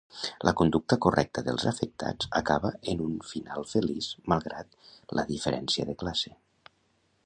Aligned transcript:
La 0.47 0.51
conducta 0.61 0.97
correcta 1.05 1.43
dels 1.49 1.65
afectats 1.73 2.31
acaba 2.41 2.73
en 2.95 3.05
un 3.09 3.13
final 3.35 3.69
feliç 3.75 4.11
malgrat 4.35 5.15
la 5.21 5.31
diferència 5.33 5.91
de 5.91 6.01
classe. 6.05 6.39